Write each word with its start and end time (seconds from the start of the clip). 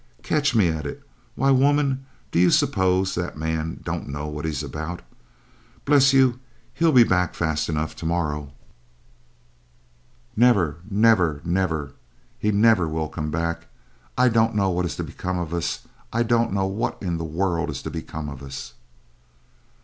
Catch 0.23 0.55
me 0.55 0.67
at 0.69 0.87
it! 0.87 1.03
Why 1.35 1.51
woman, 1.51 2.07
do 2.31 2.39
you 2.39 2.49
suppose 2.49 3.13
that 3.13 3.37
man 3.37 3.81
don't 3.83 4.07
know 4.09 4.25
what 4.25 4.45
he 4.45 4.49
is 4.51 4.63
about? 4.63 5.03
Bless 5.85 6.11
you, 6.11 6.39
he'll 6.73 6.91
be 6.91 7.03
back 7.03 7.35
fast 7.35 7.69
enough 7.69 7.95
to 7.97 8.07
morrow." 8.07 8.51
"Never, 10.35 10.77
never, 10.89 11.39
never. 11.45 11.93
He 12.39 12.51
never 12.51 12.87
will 12.87 13.09
comeback. 13.09 13.67
I 14.17 14.27
don't 14.27 14.55
know 14.55 14.71
what 14.71 14.85
is 14.87 14.95
to 14.95 15.03
become 15.03 15.37
of 15.37 15.53
us. 15.53 15.81
I 16.11 16.23
don't 16.23 16.51
know 16.51 16.65
what 16.65 16.97
in 16.99 17.19
the 17.19 17.23
world 17.23 17.69
is 17.69 17.83
to 17.83 17.91
become 17.91 18.27
of 18.27 18.41
us." 18.41 18.73